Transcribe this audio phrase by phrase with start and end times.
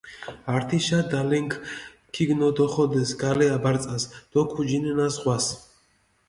[0.55, 1.51] ართიშა დალენქ
[2.13, 5.45] ქიგნოდოხოდეს გალე აბარწას დო ქუჯინენა ზღვას.